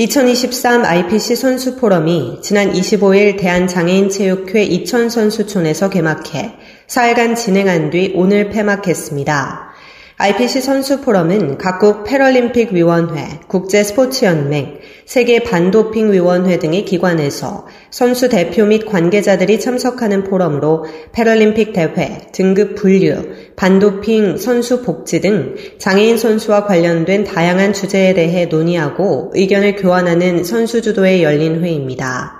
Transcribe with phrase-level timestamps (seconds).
[0.00, 6.54] 2023 IPC 선수 포럼이 지난 25일 대한장애인체육회 이천선수촌에서 개막해
[6.86, 9.67] 4일간 진행한 뒤 오늘 폐막했습니다.
[10.20, 18.28] IPC 선수 포럼은 각국 패럴림픽 위원회, 국제 스포츠 연맹, 세계 반도핑 위원회 등의 기관에서 선수
[18.28, 26.64] 대표 및 관계자들이 참석하는 포럼으로 패럴림픽 대회, 등급 분류, 반도핑 선수 복지 등 장애인 선수와
[26.64, 32.37] 관련된 다양한 주제에 대해 논의하고 의견을 교환하는 선수 주도에 열린 회의입니다.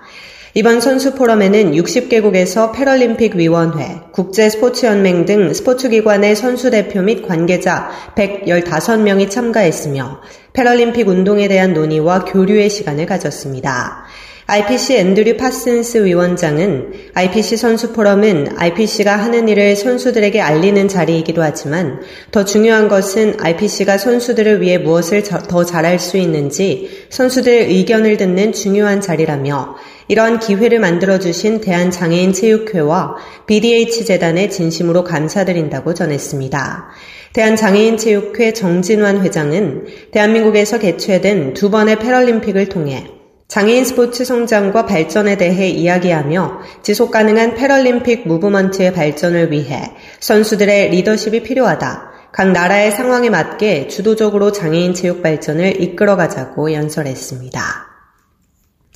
[0.58, 7.28] 이번 선수 포럼에는 60개국에서 패럴림픽 위원회, 국제 스포츠 연맹 등 스포츠 기관의 선수 대표 및
[7.28, 10.20] 관계자 115명이 참가했으며
[10.52, 14.08] 패럴림픽 운동에 대한 논의와 교류의 시간을 가졌습니다.
[14.50, 22.46] IPC 앤드류 파슨스 위원장은 IPC 선수 포럼은 IPC가 하는 일을 선수들에게 알리는 자리이기도 하지만 더
[22.46, 29.76] 중요한 것은 IPC가 선수들을 위해 무엇을 더 잘할 수 있는지 선수들의 의견을 듣는 중요한 자리라며
[30.08, 36.88] 이러한 기회를 만들어주신 대한장애인체육회와 BDH재단에 진심으로 감사드린다고 전했습니다.
[37.34, 43.06] 대한장애인체육회 정진환 회장은 대한민국에서 개최된 두 번의 패럴림픽을 통해
[43.48, 52.08] 장애인 스포츠 성장과 발전에 대해 이야기하며 지속 가능한 패럴림픽 무브먼트의 발전을 위해 선수들의 리더십이 필요하다.
[52.30, 57.87] 각 나라의 상황에 맞게 주도적으로 장애인 체육 발전을 이끌어가자고 연설했습니다.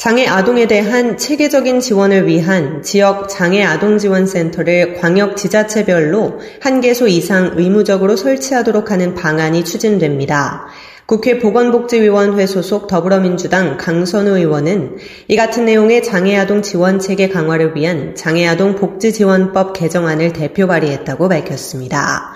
[0.02, 7.06] 장애 아동에 대한 체계적인 지원을 위한 지역 장애 아동 지원 센터를 광역 지자체별로 한 개소
[7.06, 10.66] 이상 의무적으로 설치하도록 하는 방안이 추진됩니다.
[11.06, 14.96] 국회 보건복지위원회 소속 더불어민주당 강선우 의원은
[15.28, 22.34] 이 같은 내용의 장애아동 지원 체계 강화를 위한 장애아동 복지지원법 개정안을 대표 발의했다고 밝혔습니다.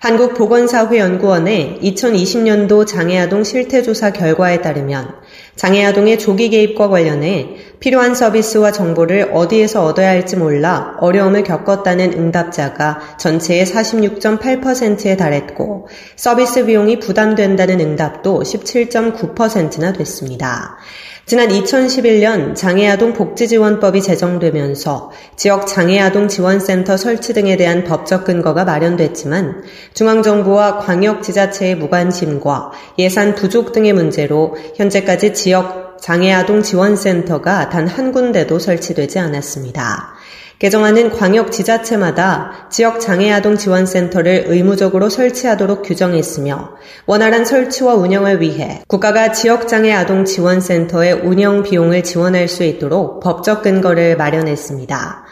[0.00, 5.14] 한국보건사회연구원의 2020년도 장애아동 실태조사 결과에 따르면
[5.56, 13.66] 장애아동의 조기 개입과 관련해 필요한 서비스와 정보를 어디에서 얻어야 할지 몰라 어려움을 겪었다는 응답자가 전체의
[13.66, 20.78] 46.8%에 달했고 서비스 비용이 부담된다는 응답도 17.9%나 됐습니다.
[21.26, 29.62] 지난 2011년 장애아동 복지지원법이 제정되면서 지역 장애아동 지원센터 설치 등에 대한 법적 근거가 마련됐지만
[29.94, 39.18] 중앙정부와 광역지자체의 무관심과 예산 부족 등의 문제로 현재까지 지역 장애아동 지원센터가 단 한 군데도 설치되지
[39.18, 40.14] 않았습니다.
[40.58, 46.70] 개정안은 광역 지자체마다 지역 장애아동 지원센터를 의무적으로 설치하도록 규정했으며
[47.06, 54.16] 원활한 설치와 운영을 위해 국가가 지역 장애아동 지원센터의 운영 비용을 지원할 수 있도록 법적 근거를
[54.16, 55.24] 마련했습니다.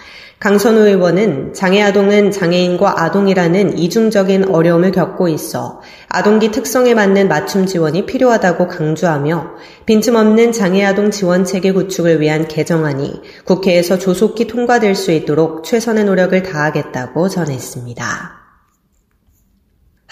[0.43, 8.67] 강선우 의원은 장애아동은 장애인과 아동이라는 이중적인 어려움을 겪고 있어 아동기 특성에 맞는 맞춤 지원이 필요하다고
[8.67, 9.51] 강조하며
[9.87, 17.29] 빈틈없는 장애아동 지원 체계 구축을 위한 개정안이 국회에서 조속히 통과될 수 있도록 최선의 노력을 다하겠다고
[17.29, 18.42] 전했습니다.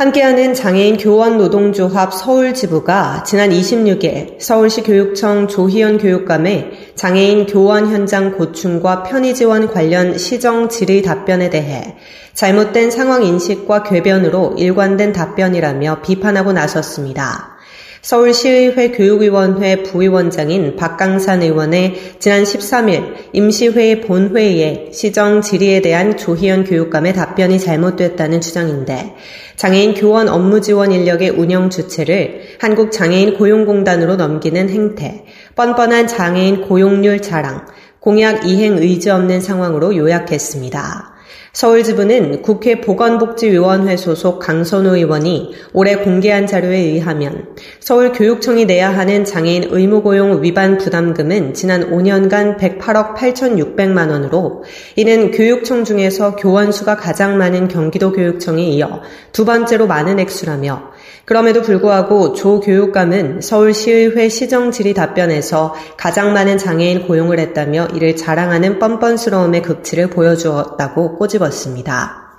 [0.00, 8.32] 함께하는 장애인 교원 노동조합 서울 지부가 지난 26일 서울시 교육청 조희연 교육감의 장애인 교원 현장
[8.32, 11.98] 고충과 편의 지원 관련 시정 질의 답변에 대해
[12.32, 17.59] 잘못된 상황 인식과 궤변으로 일관된 답변이라며 비판하고 나섰습니다.
[18.02, 27.60] 서울시의회 교육위원회 부위원장인 박강산 의원의 지난 13일 임시회의 본회의에 시정 질의에 대한 조희연 교육감의 답변이
[27.60, 29.14] 잘못됐다는 주장인데
[29.56, 37.66] 장애인 교원 업무 지원 인력의 운영 주체를 한국장애인 고용공단으로 넘기는 행태, 뻔뻔한 장애인 고용률 자랑,
[37.98, 41.09] 공약 이행 의지 없는 상황으로 요약했습니다.
[41.52, 50.44] 서울지부는 국회 보건복지위원회 소속 강선우 의원이 올해 공개한 자료에 의하면 서울교육청이 내야 하는 장애인 의무고용
[50.44, 54.62] 위반 부담금은 지난 5년간 108억 8,600만 원으로
[54.94, 60.89] 이는 교육청 중에서 교원 수가 가장 많은 경기도 교육청에 이어 두 번째로 많은 액수라며
[61.24, 69.62] 그럼에도 불구하고 조 교육감은 서울시의회 시정질의 답변에서 가장 많은 장애인 고용을 했다며 이를 자랑하는 뻔뻔스러움의
[69.62, 72.30] 극치를 보여주었다고 꼬집었습니다.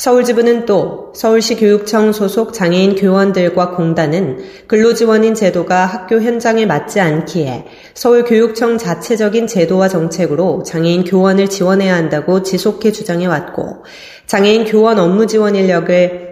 [0.00, 8.78] 서울지부는 또 서울시 교육청 소속 장애인 교원들과 공단은 근로지원인 제도가 학교 현장에 맞지 않기에 서울교육청
[8.78, 13.84] 자체적인 제도와 정책으로 장애인 교원을 지원해야 한다고 지속해 주장해왔고
[14.24, 16.29] 장애인 교원 업무 지원 인력을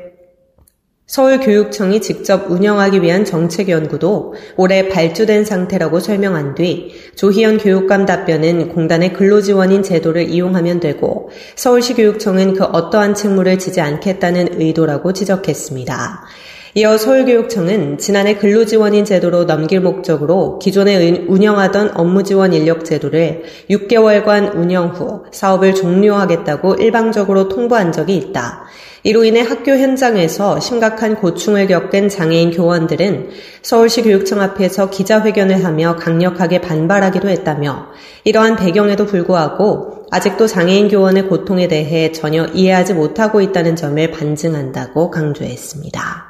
[1.08, 9.14] 서울교육청이 직접 운영하기 위한 정책 연구도 올해 발주된 상태라고 설명한 뒤 조희연 교육감 답변은 공단의
[9.14, 16.26] 근로지원인 제도를 이용하면 되고 서울시 교육청은 그 어떠한 책무를 지지 않겠다는 의도라고 지적했습니다.
[16.74, 25.24] 이어 서울교육청은 지난해 근로지원인 제도로 넘길 목적으로 기존에 운영하던 업무지원 인력 제도를 6개월간 운영 후
[25.32, 28.66] 사업을 종료하겠다고 일방적으로 통보한 적이 있다.
[29.02, 33.30] 이로 인해 학교 현장에서 심각한 고충을 겪은 장애인 교원들은
[33.62, 37.86] 서울시 교육청 앞에서 기자회견을 하며 강력하게 반발하기도 했다며
[38.24, 46.27] 이러한 배경에도 불구하고 아직도 장애인 교원의 고통에 대해 전혀 이해하지 못하고 있다는 점을 반증한다고 강조했습니다.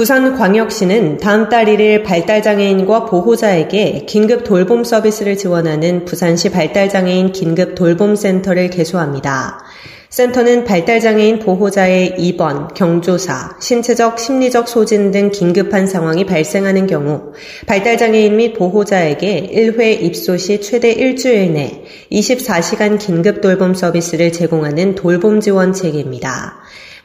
[0.00, 9.62] 부산광역시는 다음 달 1일 발달장애인과 보호자에게 긴급 돌봄 서비스를 지원하는 부산시 발달장애인 긴급 돌봄센터를 개소합니다.
[10.08, 17.34] 센터는 발달장애인 보호자의 입원, 경조사, 신체적, 심리적 소진 등 긴급한 상황이 발생하는 경우
[17.66, 25.40] 발달장애인 및 보호자에게 1회 입소 시 최대 일주일 내 24시간 긴급 돌봄 서비스를 제공하는 돌봄
[25.40, 26.59] 지원 체계입니다.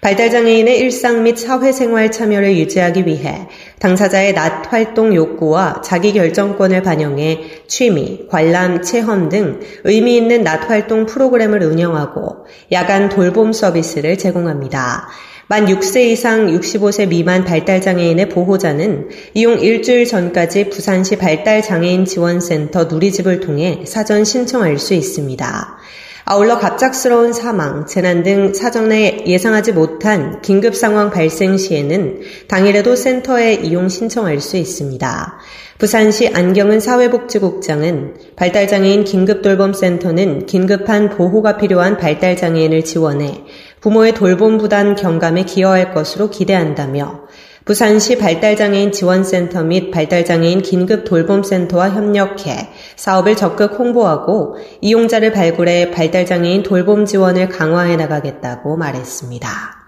[0.06, 3.48] 발달장애인의 일상 및 사회생활 참여를 유지하기 위해
[3.80, 11.07] 당사자의 낮 활동 욕구와 자기 결정권을 반영해 취미, 관람, 체험 등 의미 있는 낮 활동
[11.07, 15.10] 프로그램을 운영하고 야간 돌봄 서비스를 제공합니다.
[15.48, 23.81] 만 6세 이상 65세 미만 발달장애인의 보호자는 이용 일주일 전까지 부산시 발달장애인 지원센터 누리집을 통해
[23.88, 25.80] 사전 신청할 수 있습니다.
[26.27, 33.89] 아울러 갑작스러운 사망, 재난 등 사전에 예상하지 못한 긴급 상황 발생 시에는 당일에도 센터에 이용
[33.89, 35.38] 신청할 수 있습니다.
[35.77, 43.44] 부산시 안경은 사회복지국장은 발달장애인 긴급돌봄센터는 긴급한 보호가 필요한 발달장애인을 지원해
[43.81, 47.25] 부모의 돌봄 부담 경감에 기여할 것으로 기대한다며
[47.65, 57.06] 부산시 발달장애인 지원센터 및 발달장애인 긴급 돌봄센터와 협력해 사업을 적극 홍보하고 이용자를 발굴해 발달장애인 돌봄
[57.06, 59.84] 지원을 강화해 나가겠다고 말했습니다.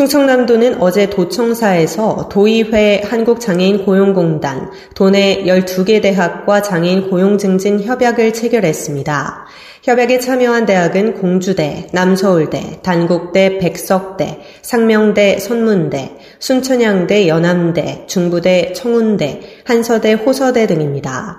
[0.00, 9.44] 충청남도는 어제 도청사에서 도의회 한국장애인 고용공단, 도내 12개 대학과 장애인 고용 증진 협약을 체결했습니다.
[9.82, 20.66] 협약에 참여한 대학은 공주대, 남서울대, 단국대, 백석대, 상명대, 선문대, 순천향대, 연암대, 중부대, 청운대, 한서대, 호서대
[20.66, 21.36] 등입니다.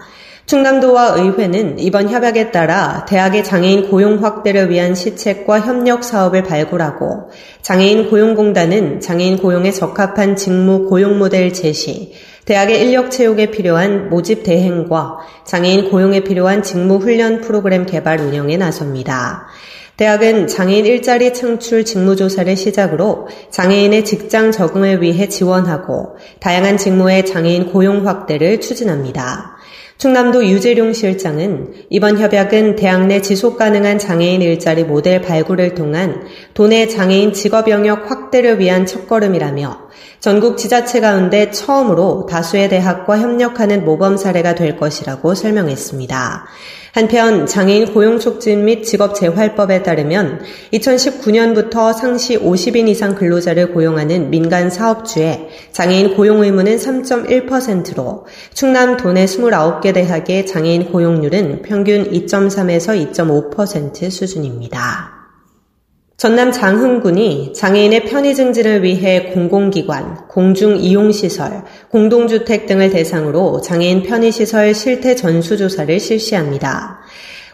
[0.52, 7.30] 충남도와 의회는 이번 협약에 따라 대학의 장애인 고용 확대를 위한 시책과 협력 사업을 발굴하고
[7.62, 12.12] 장애인 고용공단은 장애인 고용에 적합한 직무 고용 모델 제시,
[12.44, 19.48] 대학의 인력 채용에 필요한 모집 대행과 장애인 고용에 필요한 직무 훈련 프로그램 개발 운영에 나섭니다.
[19.96, 28.06] 대학은 장애인 일자리 창출 직무조사를 시작으로 장애인의 직장 적응을 위해 지원하고 다양한 직무의 장애인 고용
[28.06, 29.61] 확대를 추진합니다.
[30.02, 36.24] 충남도 유재룡 실장은 이번 협약은 대학 내 지속 가능한 장애인 일자리 모델 발굴을 통한
[36.56, 39.78] 도내 장애인 직업 영역 확대를 위한 첫걸음이라며
[40.20, 46.48] 전국 지자체 가운데 처음으로 다수의 대학과 협력하는 모범 사례가 될 것이라고 설명했습니다.
[46.94, 50.42] 한편 장애인 고용 촉진 및 직업 재활법에 따르면
[50.74, 59.94] 2019년부터 상시 50인 이상 근로자를 고용하는 민간 사업주의 장애인 고용 의무는 3.1%로 충남 도내 29개
[59.94, 65.21] 대학의 장애인 고용률은 평균 2.3에서 2.5% 수준입니다.
[66.22, 76.00] 전남 장흥군이 장애인의 편의 증진을 위해 공공기관, 공중이용시설, 공동주택 등을 대상으로 장애인 편의시설 실태 전수조사를
[76.00, 77.00] 실시합니다.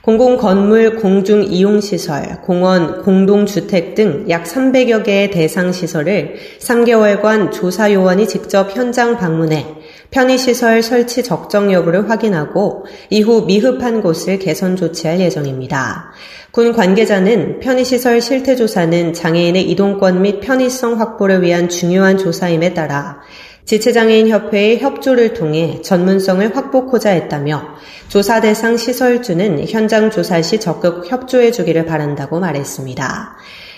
[0.02, 9.18] 공공건물, 공중이용시설, 공원, 공동주택 등 약 300여 개의 대상 시설을 3개월간 조사 요원이 직접 현장
[9.18, 9.66] 방문해
[10.12, 16.12] 편의시설 설치 적정 여부를 확인하고 이후 미흡한 곳을 개선 조치할 예정입니다.
[16.52, 23.20] 군 관계자는 편의시설 실태 조사는 장애인의 이동권 및 편의성 확보를 위한 중요한 조사임에 따라
[23.66, 27.76] 지체장애인협회의 협조를 통해 전문성을 확보코자 했다며
[28.08, 33.36] 조사 대상 시설주는 현장 조사 시 적극 협조해 주기를 바란다고 말했습니다.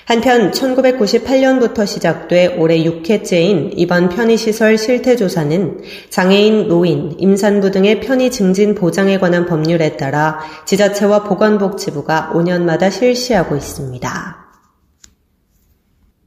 [0.09, 9.19] 한편 1998년부터 시작돼 올해 6회째인 이번 편의시설 실태조사는 장애인, 노인, 임산부 등의 편의 증진 보장에
[9.19, 14.47] 관한 법률에 따라 지자체와 보건복지부가 5년마다 실시하고 있습니다.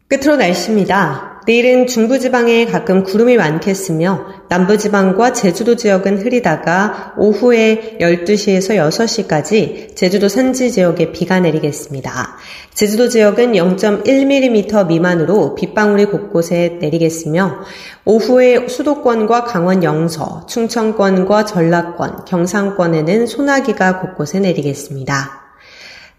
[0.06, 1.31] 끝으로 날씨입니다.
[1.44, 11.10] 내일은 중부지방에 가끔 구름이 많겠으며 남부지방과 제주도 지역은 흐리다가 오후에 12시에서 6시까지 제주도 산지 지역에
[11.10, 12.36] 비가 내리겠습니다.
[12.74, 17.64] 제주도 지역은 0.1mm 미만으로 빗방울이 곳곳에 내리겠으며
[18.04, 25.42] 오후에 수도권과 강원 영서, 충청권과 전라권, 경상권에는 소나기가 곳곳에 내리겠습니다.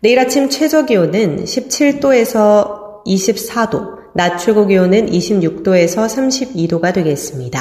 [0.02, 7.60] 내일 아침 최저 기온은 17도에서 24도, 낮 최고 기온은 26도에서 32도가 되겠습니다.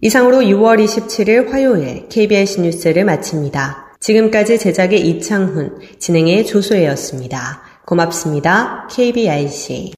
[0.00, 3.96] 이상으로 6월 27일 화요일 KBS 뉴스를 마칩니다.
[4.00, 7.62] 지금까지 제작의 이창훈, 진행의 조소혜였습니다.
[7.84, 8.88] 고맙습니다.
[8.90, 9.92] KBIC.